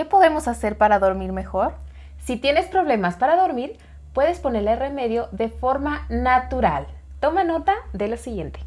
[0.00, 1.74] ¿qué podemos hacer para dormir mejor?
[2.24, 3.76] Si tienes problemas para dormir,
[4.14, 6.86] puedes ponerle remedio de forma natural.
[7.20, 8.60] Toma nota de lo siguiente.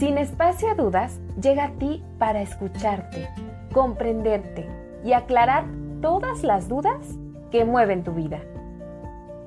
[0.00, 3.28] Sin espacio a dudas, llega a ti para escucharte,
[3.72, 4.68] comprenderte
[5.04, 5.66] y aclarar
[6.02, 6.98] todas las dudas
[7.52, 8.40] que mueven tu vida.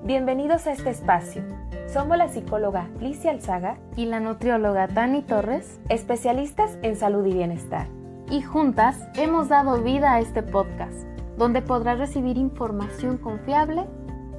[0.04, 1.44] Bienvenidos a este espacio.
[1.86, 7.86] Somos la psicóloga Licia Alzaga y la nutrióloga Tani Torres, especialistas en salud y bienestar.
[8.28, 11.06] Y juntas hemos dado vida a este podcast,
[11.38, 13.86] donde podrás recibir información confiable,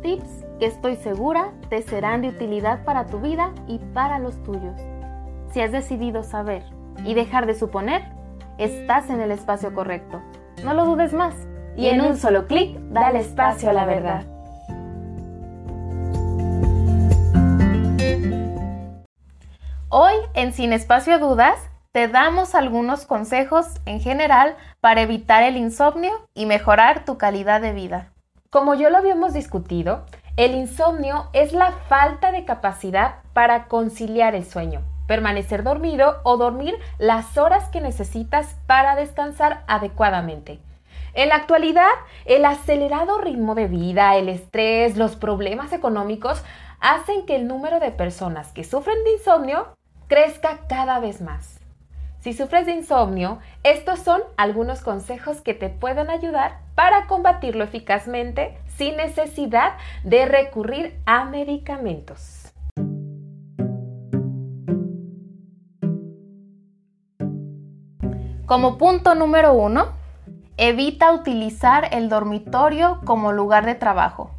[0.02, 4.80] tips que estoy segura te serán de utilidad para tu vida y para los tuyos.
[5.52, 6.64] Si has decidido saber
[7.04, 8.02] y dejar de suponer,
[8.58, 10.20] estás en el espacio correcto.
[10.64, 11.36] No lo dudes más.
[11.76, 14.31] Y en un solo clic, dale espacio a la verdad.
[19.94, 26.12] Hoy en Sin Espacio Dudas te damos algunos consejos en general para evitar el insomnio
[26.32, 28.10] y mejorar tu calidad de vida.
[28.48, 30.06] Como yo lo habíamos discutido,
[30.38, 36.74] el insomnio es la falta de capacidad para conciliar el sueño permanecer dormido o dormir
[36.96, 40.58] las horas que necesitas para descansar adecuadamente.
[41.12, 41.90] En la actualidad,
[42.24, 46.42] el acelerado ritmo de vida, el estrés, los problemas económicos
[46.80, 49.76] hacen que el número de personas que sufren de insomnio
[50.12, 51.58] crezca cada vez más.
[52.20, 58.58] Si sufres de insomnio, estos son algunos consejos que te pueden ayudar para combatirlo eficazmente
[58.76, 59.72] sin necesidad
[60.04, 62.52] de recurrir a medicamentos.
[68.44, 69.92] Como punto número uno,
[70.58, 74.30] evita utilizar el dormitorio como lugar de trabajo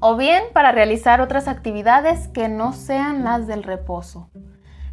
[0.00, 4.28] o bien para realizar otras actividades que no sean las del reposo.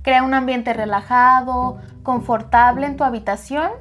[0.08, 3.72] Crea un ambiente relajado, confortable en tu habitación,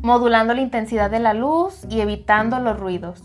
[0.00, 3.20] modulando la intensidad de la luz y evitando los ruidos.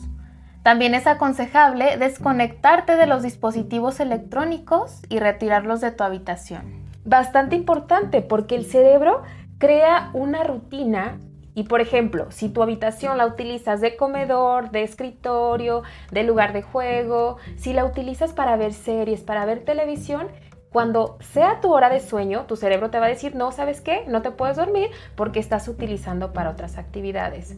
[0.61, 6.63] También es aconsejable desconectarte de los dispositivos electrónicos y retirarlos de tu habitación.
[7.05, 9.23] Bastante importante porque el cerebro
[9.57, 11.17] Crea una rutina
[11.53, 16.61] y por ejemplo, si tu habitación la utilizas de comedor, de escritorio, de lugar de
[16.61, 20.27] juego, si la utilizas para ver series, para ver televisión,
[20.71, 24.05] cuando sea tu hora de sueño, tu cerebro te va a decir, no, ¿sabes qué?
[24.07, 27.55] No te puedes dormir porque estás utilizando para otras actividades.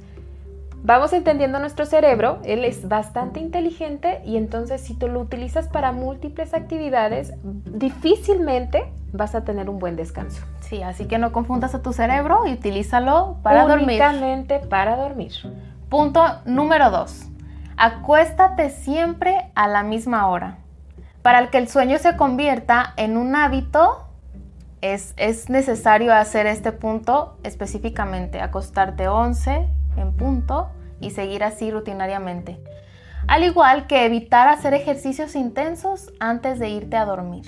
[0.83, 5.91] Vamos entendiendo nuestro cerebro, él es bastante inteligente y entonces si tú lo utilizas para
[5.91, 10.44] múltiples actividades, difícilmente vas a tener un buen descanso.
[10.61, 13.89] Sí, así que no confundas a tu cerebro y utilízalo para dormir.
[13.89, 15.33] Únicamente para dormir.
[15.89, 17.27] Punto número dos.
[17.77, 20.60] Acuéstate siempre a la misma hora.
[21.21, 24.07] Para que el sueño se convierta en un hábito,
[24.81, 29.67] es, es necesario hacer este punto específicamente, acostarte 11
[29.97, 32.59] en punto y seguir así rutinariamente.
[33.27, 37.45] Al igual que evitar hacer ejercicios intensos antes de irte a dormir.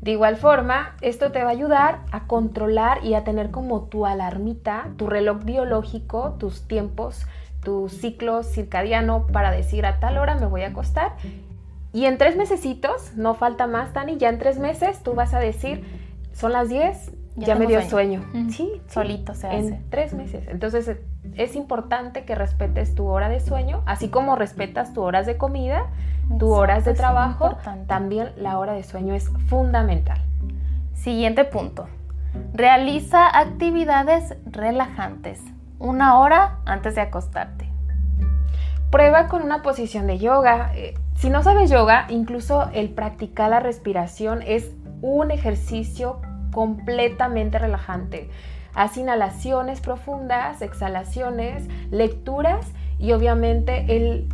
[0.00, 4.06] De igual forma, esto te va a ayudar a controlar y a tener como tu
[4.06, 7.26] alarmita, tu reloj biológico, tus tiempos,
[7.62, 11.16] tu ciclo circadiano para decir a tal hora me voy a acostar.
[11.96, 15.40] Y en tres mesecitos, no falta más, Dani, ya en tres meses tú vas a
[15.40, 15.82] decir,
[16.34, 18.22] son las 10, ya, me dio sueño.
[18.50, 19.56] Sí, solito se hace.
[19.56, 20.46] En tres meses.
[20.48, 20.98] Entonces
[21.36, 25.86] es importante que respetes tu hora de sueño, así como respetas tu horas de comida,
[26.38, 27.56] tu horas de trabajo,
[27.86, 30.20] también la hora de sueño es fundamental.
[30.92, 31.86] Siguiente punto.
[32.52, 35.40] Realiza actividades relajantes
[35.78, 37.70] una hora antes de acostarte.
[38.90, 40.72] Prueba con una posición de yoga.
[41.16, 46.20] Si no sabes yoga, incluso el practicar la respiración es un ejercicio
[46.52, 48.28] completamente relajante.
[48.74, 52.66] Haz inhalaciones profundas, exhalaciones, lecturas
[52.98, 54.28] y obviamente el,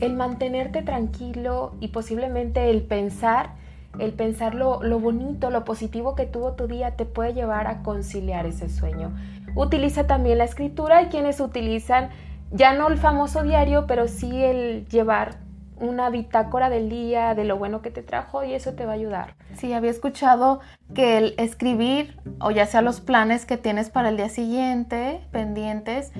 [0.00, 3.50] el mantenerte tranquilo y posiblemente el pensar,
[3.98, 7.82] el pensar lo, lo bonito, lo positivo que tuvo tu día te puede llevar a
[7.82, 9.14] conciliar ese sueño.
[9.54, 10.98] Utiliza también la escritura.
[10.98, 12.08] Hay quienes utilizan
[12.50, 15.47] ya no el famoso diario, pero sí el llevar
[15.80, 18.94] una bitácora del día, de lo bueno que te trajo y eso te va a
[18.94, 19.34] ayudar.
[19.56, 20.60] Sí, había escuchado
[20.94, 26.12] que el escribir, o ya sea los planes que tienes para el día siguiente, pendientes,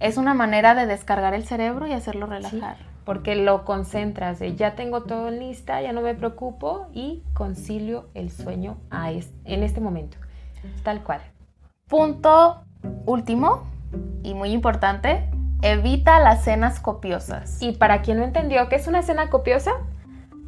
[0.00, 2.76] es una manera de descargar el cerebro y hacerlo relajar.
[3.04, 8.08] porque lo concentras de ya tengo todo en lista, ya no me preocupo y concilio
[8.14, 10.18] el sueño a en este momento.
[10.84, 11.20] Tal cual.
[11.88, 12.62] Punto
[13.04, 13.64] último
[14.22, 15.28] y muy importante,
[15.62, 17.62] Evita las cenas copiosas.
[17.62, 19.72] Y para quien no entendió, ¿qué es una cena copiosa?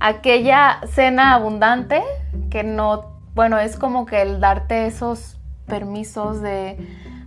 [0.00, 2.02] Aquella cena abundante
[2.50, 6.76] que no, bueno, es como que el darte esos permisos de,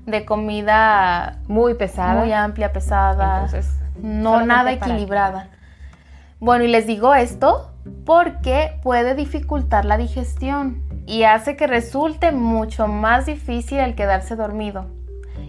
[0.06, 5.50] de comida muy pesada, muy amplia, pesada, Entonces, no nada equilibrada.
[6.40, 7.72] Bueno, y les digo esto
[8.06, 14.97] porque puede dificultar la digestión y hace que resulte mucho más difícil el quedarse dormido.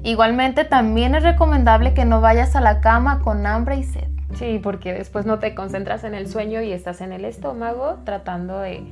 [0.02, 4.08] Igualmente también es recomendable que no vayas a la cama con hambre y sed.
[4.34, 8.60] Sí, porque después no te concentras en el sueño y estás en el estómago tratando
[8.60, 8.84] de,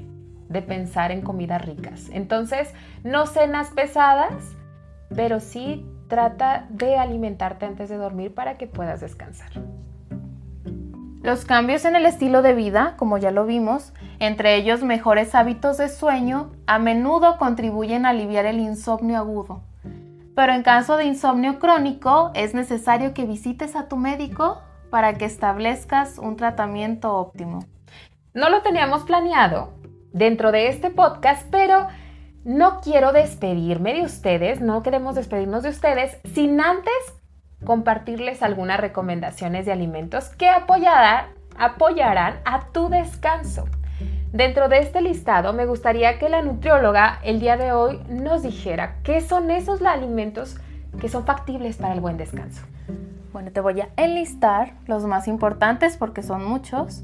[0.48, 2.08] de pensar en comidas ricas.
[2.12, 2.72] Entonces,
[3.04, 4.34] no cenas pesadas,
[5.14, 9.50] pero sí trata de alimentarte antes de dormir para que puedas descansar.
[11.22, 15.76] Los cambios en el estilo de vida, como ya lo vimos, entre ellos mejores hábitos
[15.76, 19.62] de sueño, a menudo contribuyen a aliviar el insomnio agudo.
[20.36, 24.60] Pero en caso de insomnio crónico, es necesario que visites a tu médico
[24.90, 27.64] para que establezcas un tratamiento óptimo.
[28.34, 29.72] No lo teníamos planeado
[30.12, 31.88] dentro de este podcast, pero
[32.44, 36.92] no quiero despedirme de ustedes, no queremos despedirnos de ustedes sin antes
[37.64, 43.64] compartirles algunas recomendaciones de alimentos que apoyarán, apoyarán a tu descanso.
[44.36, 48.96] Dentro de este listado me gustaría que la nutrióloga el día de hoy nos dijera
[49.02, 50.58] qué son esos alimentos
[51.00, 52.62] que son factibles para el buen descanso.
[53.32, 57.02] Bueno, te voy a enlistar los más importantes porque son muchos.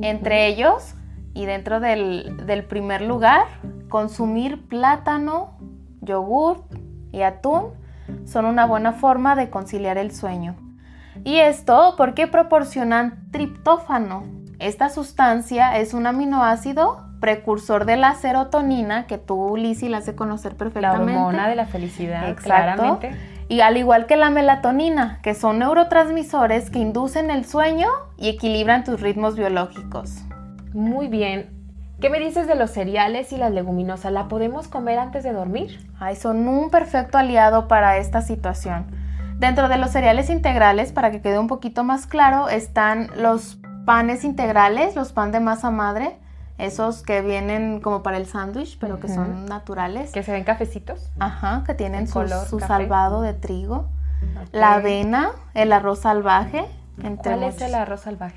[0.00, 0.94] Entre ellos,
[1.34, 3.46] y dentro del, del primer lugar,
[3.88, 5.58] consumir plátano,
[6.00, 6.62] yogur
[7.10, 7.72] y atún
[8.24, 10.54] son una buena forma de conciliar el sueño.
[11.24, 14.37] Y esto porque proporcionan triptófano.
[14.58, 20.16] Esta sustancia es un aminoácido precursor de la serotonina que tú, Lizzy, la has de
[20.16, 21.12] conocer La perfectamente.
[21.12, 22.44] hormona de la felicidad, Exacto.
[22.44, 23.16] claramente.
[23.48, 28.84] Y al igual que la melatonina, que son neurotransmisores que inducen el sueño y equilibran
[28.84, 30.22] tus ritmos biológicos.
[30.74, 31.50] Muy bien.
[32.00, 34.12] ¿Qué me dices de los cereales y las leguminosas?
[34.12, 35.80] ¿La podemos comer antes de dormir?
[35.98, 38.86] Ay, son un perfecto aliado para esta situación.
[39.38, 43.58] Dentro de los cereales integrales, para que quede un poquito más claro, están los
[43.88, 46.14] panes integrales, los pan de masa madre,
[46.58, 50.10] esos que vienen como para el sándwich, pero que son naturales.
[50.12, 51.10] ¿Que se ven cafecitos?
[51.18, 52.68] Ajá, que tienen En su, color su café.
[52.68, 53.86] salvado de trigo.
[54.52, 56.66] La avena, el arroz salvaje,
[57.02, 58.36] entre ¿Cuál es el arroz salvaje?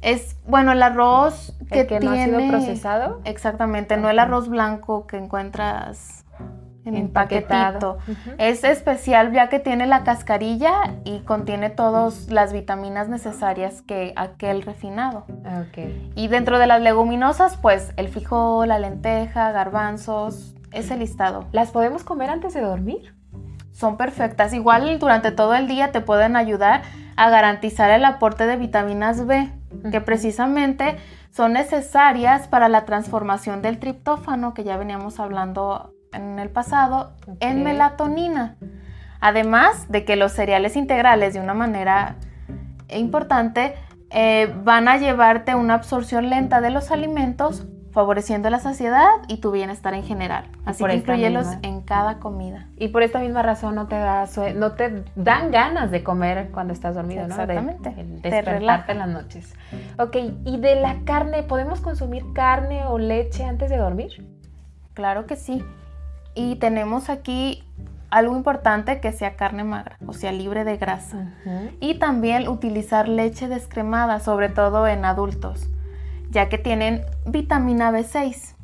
[0.00, 3.20] Es, bueno, el arroz que, ¿El que no ha sido tiene- procesado?
[3.24, 6.24] Exactamente, no el arroz blanco que encuentras
[6.86, 7.98] en Empaquetado.
[8.38, 14.62] Es especial ya que tiene la cascarilla y contiene todas las vitaminas necesarias que aquel
[14.62, 15.26] refinado.
[16.14, 21.46] Y dentro de las leguminosas, pues el frijol, la lenteja, garbanzos, ese listado.
[21.52, 23.14] ¿Las podemos comer antes de dormir?
[23.72, 24.54] Son perfectas.
[24.54, 26.82] Igual durante todo el día te pueden ayudar
[27.16, 29.50] a garantizar el aporte de vitaminas B,
[29.90, 30.96] que precisamente
[31.30, 37.58] son necesarias para la transformación del triptófano, que ya veníamos hablando en el pasado, en
[37.58, 37.64] Ok.
[37.64, 38.56] melatonina.
[39.20, 42.16] Además de que los cereales integrales, de una manera
[42.88, 43.74] importante,
[44.10, 49.50] eh, van a llevarte una absorción lenta de los alimentos, favoreciendo la saciedad y tu
[49.52, 50.44] bienestar en general.
[50.66, 52.66] Así que incluyelos misma- en cada comida.
[52.76, 56.74] Y por esta misma razón no te, da no te dan ganas de comer cuando
[56.74, 57.34] estás dormido, ¿no?
[57.38, 57.94] De- Exactamente.
[57.98, 59.54] el Te despertarte en las noches.
[59.98, 60.14] Ok,
[60.44, 61.42] ¿y de la carne?
[61.42, 64.26] ¿Podemos consumir carne o leche antes de dormir?
[64.92, 65.64] Claro que sí.
[66.36, 67.64] Y tenemos aquí
[68.10, 71.32] algo importante que sea carne magra, o sea, libre de grasa.
[71.80, 75.68] Y también utilizar leche descremada, sobre todo en adultos,
[76.30, 78.54] ya que tienen vitamina B6.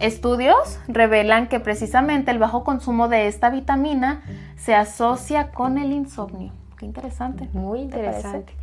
[0.00, 4.22] Estudios revelan que precisamente el bajo consumo de esta vitamina
[4.56, 6.52] se asocia con el insomnio.
[6.76, 7.48] Qué interesante.
[7.52, 8.54] Muy interesante.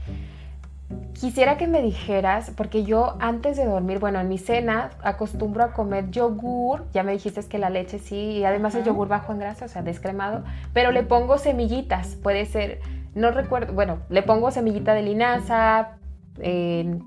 [1.13, 5.73] Quisiera que me dijeras, porque yo antes de dormir, bueno, en mi cena acostumbro a
[5.73, 8.91] comer yogur, ya me dijiste que la leche sí, y además el Ajá.
[8.91, 12.81] yogur bajo en grasa, o sea, descremado, pero le pongo semillitas, puede ser,
[13.15, 15.97] no recuerdo, bueno, le pongo semillita de linaza,
[16.39, 16.99] eh,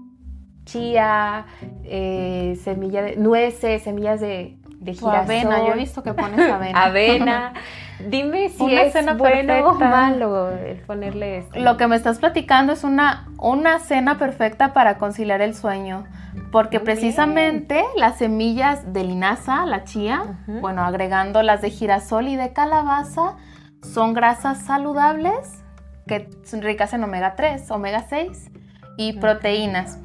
[0.64, 1.46] chía,
[1.84, 5.16] eh, semilla de nueces, semillas de, de girasol.
[5.16, 6.82] avena, yo he visto que pones avena.
[6.84, 7.52] Avena.
[7.98, 11.58] Dime si Una es cena bueno o malo el ponerle esto.
[11.58, 16.04] Lo que me estás platicando es una, una cena perfecta para conciliar el sueño,
[16.52, 22.36] porque Muy precisamente las semillas de linaza, la chía, bueno, agregando las de girasol y
[22.36, 23.36] de calabaza,
[23.82, 25.64] son grasas saludables
[26.08, 28.50] que son ricas en omega 3, omega 6
[28.96, 30.00] y proteínas,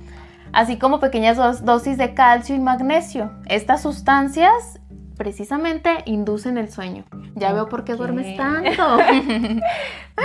[0.53, 3.31] así como pequeñas dos- dosis de calcio y magnesio.
[3.47, 4.79] Estas sustancias
[5.17, 7.03] precisamente inducen el sueño.
[7.35, 8.97] Ya veo por qué duermes tanto.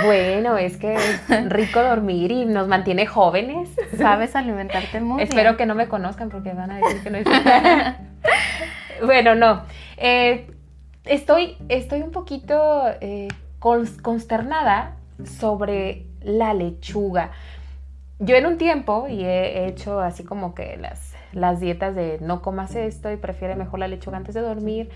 [0.04, 3.70] Bueno, es que es rico dormir y nos mantiene jóvenes.
[3.96, 5.56] Sabes alimentarte muy Espero bien.
[5.56, 7.26] que no me conozcan porque van a decir que no es.
[9.04, 9.62] bueno, no.
[9.96, 10.50] Eh,
[11.04, 14.96] estoy, estoy un poquito eh, consternada
[15.38, 17.30] sobre la lechuga.
[18.20, 22.42] Yo en un tiempo, y he hecho así como que las, las dietas de no
[22.42, 24.90] comas esto y prefiere mejor la lechuga antes de dormir,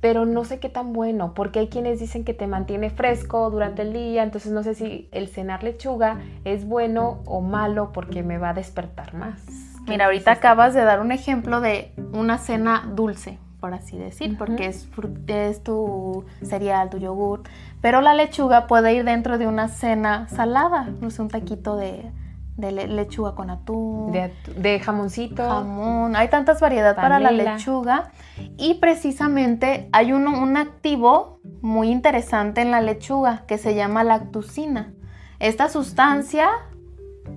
[0.00, 3.82] pero no sé qué tan bueno, porque hay quienes dicen que te mantiene fresco durante
[3.82, 8.38] el día, entonces no sé si el cenar lechuga es bueno o malo porque me
[8.38, 9.42] va a despertar más.
[9.86, 14.66] Mira, ahorita acabas de dar un ejemplo de una cena dulce, por así decir, porque
[14.66, 14.88] es,
[15.28, 17.42] es tu cereal, tu yogur,
[17.80, 22.10] pero la lechuga puede ir dentro de una cena salada, no sé, un taquito de,
[22.56, 24.12] lechuga con atún.
[24.12, 25.48] De, jamoncito.
[25.48, 26.16] Jamón.
[26.16, 28.10] Hay tantas variedades para la lechuga.
[28.56, 34.92] Y precisamente hay un activo muy interesante en la lechuga que se llama lactucina.
[35.40, 36.48] Esta sustancia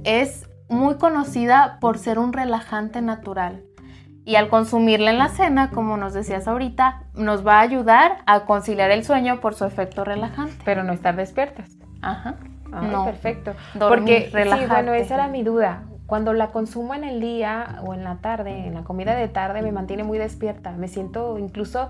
[0.03, 3.63] es muy conocida por ser un relajante natural.
[4.25, 8.41] Y al consumirla en la cena, como nos decías ahorita, nos va a ayudar a
[8.41, 10.57] conciliar el sueño por su efecto relajante.
[10.65, 11.77] Pero no estar despiertas.
[12.01, 12.35] Ajá.
[12.69, 13.05] No.
[13.05, 13.53] Perfecto.
[13.77, 15.83] Porque, sí, bueno, esa era mi duda.
[16.05, 19.61] Cuando la consumo en el día o en la tarde, en la comida de tarde,
[19.61, 20.71] me mantiene muy despierta.
[20.71, 21.89] Me siento incluso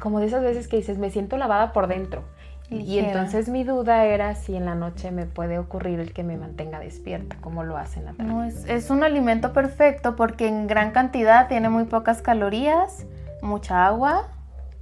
[0.00, 2.24] como de esas veces que dices, me siento lavada por dentro.
[2.70, 6.36] Y entonces mi duda era si en la noche me puede ocurrir el que me
[6.38, 8.32] mantenga despierta, como lo hace en la tarde.
[8.32, 13.06] No, es, es un alimento perfecto porque en gran cantidad tiene muy pocas calorías,
[13.42, 14.28] mucha agua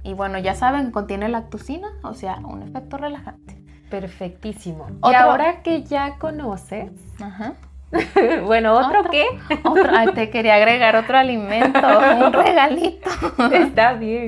[0.03, 3.60] y bueno, ya saben, contiene lactocina, o sea, un efecto relajante.
[3.91, 4.87] Perfectísimo.
[5.03, 6.89] Y ahora que ya conoces,
[7.21, 7.53] Ajá.
[8.45, 9.25] bueno, ¿otro, qué?
[10.15, 11.79] te quería agregar otro alimento,
[12.25, 13.09] un regalito.
[13.51, 14.27] Está bien.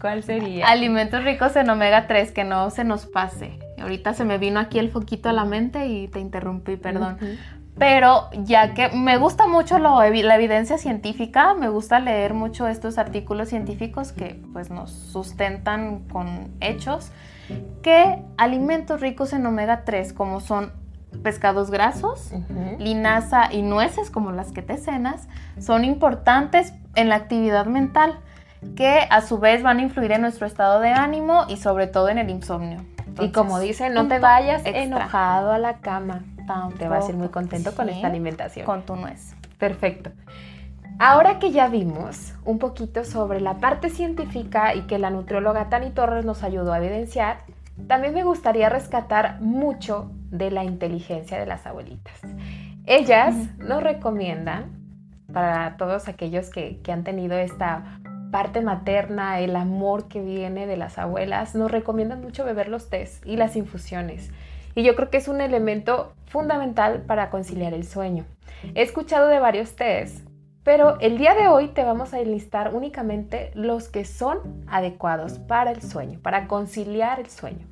[0.00, 0.66] ¿Cuál sería?
[0.66, 3.58] Alimentos ricos en omega 3, que no se nos pase.
[3.80, 7.18] Ahorita se me vino aquí el foquito a la mente y te interrumpí, perdón.
[7.78, 13.50] Pero ya que me gusta mucho la evidencia científica, me gusta leer mucho estos artículos
[13.50, 17.12] científicos que pues nos sustentan con hechos,
[17.82, 20.72] que alimentos ricos en omega 3, como son
[21.22, 22.32] pescados grasos,
[22.78, 28.20] linaza y nueces como las que te cenas, son importantes en la actividad mental,
[28.74, 32.08] que a su vez van a influir en nuestro estado de ánimo y sobre todo
[32.08, 32.84] en el insomnio.
[33.20, 36.24] y como dice, no te vayas enojado a la cama.
[36.78, 38.66] te vas a ir muy contento con esta alimentación.
[38.66, 39.34] Con tu nuez.
[39.58, 40.10] Perfecto.
[40.98, 45.90] Ahora que ya vimos un poquito sobre la parte científica y que la nutrióloga Tani
[45.90, 47.40] Torres nos ayudó a evidenciar,
[47.86, 52.18] también me gustaría rescatar mucho de la inteligencia de las abuelitas.
[52.86, 54.72] Ellas nos recomiendan,
[55.30, 58.00] para todos aquellos que, han tenido esta
[58.30, 63.20] parte materna, el amor que viene de las abuelas, nos recomiendan mucho beber los tés
[63.26, 64.30] y las infusiones.
[64.74, 68.24] Y yo creo que es un elemento fundamental para conciliar el sueño.
[68.74, 70.24] He escuchado de varios tés,
[70.66, 75.70] pero el día de hoy te vamos a enlistar únicamente los que son adecuados para
[75.70, 77.68] el sueño, para conciliar el sueño.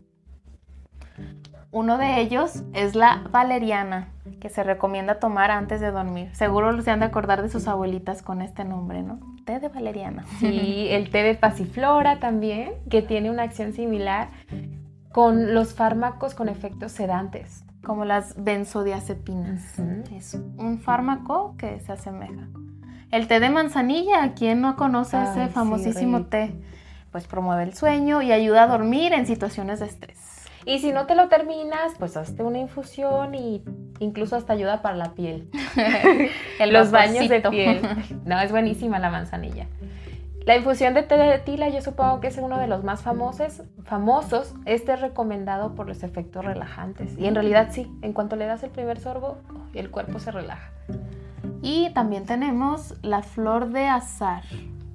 [1.73, 4.11] Uno de ellos es la valeriana,
[4.41, 6.33] que se recomienda tomar antes de dormir.
[6.37, 9.19] Seguro se han de acordar de sus abuelitas con este nombre, ¿no?
[9.45, 10.25] Té de valeriana.
[10.39, 14.29] Sí, el té de pasiflora también, que tiene una acción similar
[15.11, 17.65] con los fármacos con efectos sedantes.
[17.83, 19.81] Como las benzodiazepinas.
[20.13, 22.47] Es un fármaco que se asemeja.
[23.15, 26.53] El té de manzanilla, ¿quién no conoce ese famosísimo té?
[27.13, 30.19] Pues promueve el sueño y ayuda a dormir en situaciones de estrés.
[30.67, 33.63] Y si no te lo terminas, pues hazte una infusión y
[34.01, 35.49] incluso hasta ayuda para la piel.
[36.59, 37.83] en Los baños de piel.
[38.25, 39.69] No, es buenísima la manzanilla.
[40.45, 43.63] La infusión de té de tila yo supongo que es uno de los más famosos.
[43.85, 44.55] famosos.
[44.65, 47.17] Este es recomendado por los efectos relajantes.
[47.17, 49.39] Y en realidad sí, en cuanto le das el primer sorbo,
[49.73, 50.73] el cuerpo se relaja.
[51.63, 54.43] Y también tenemos la flor de azar,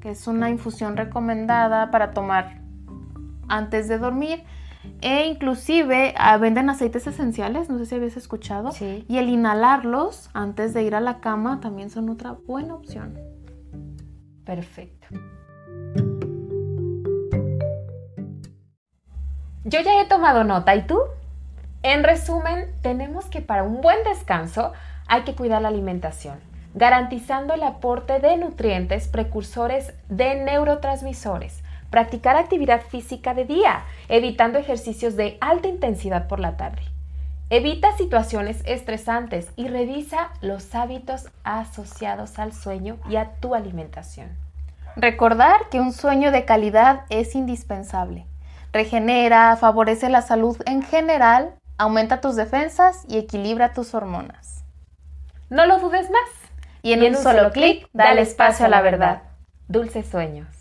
[0.02, 2.62] que es una infusión recomendada para tomar
[3.48, 4.44] antes de dormir
[5.02, 8.72] e inclusive ah, venden aceites esenciales, no sé si habías escuchado.
[8.80, 13.18] Y el inhalarlos antes de ir a la cama también son otra buena opción.
[14.46, 15.08] Perfecto.
[19.64, 21.00] Yo ya he tomado nota, ¿y tú?
[21.84, 24.74] En resumen, tenemos que para un buen descanso
[25.10, 26.40] hay que cuidar la alimentación,
[26.74, 35.16] garantizando el aporte de nutrientes precursores de neurotransmisores Practicar actividad física de día, evitando ejercicios
[35.16, 36.84] de alta intensidad por la tarde.
[37.50, 44.30] Evita situaciones estresantes y revisa los hábitos asociados al sueño y a tu alimentación.
[44.96, 48.28] Recordar que un sueño de calidad es indispensable.
[48.72, 54.59] Regenera, favorece la salud en general, aumenta tus defensas y equilibra tus hormonas.
[55.50, 56.30] No lo dudes más.
[56.82, 59.24] Y en, un, solo clic, dale espacio a la verdad.
[59.68, 60.59] Dulces sueños.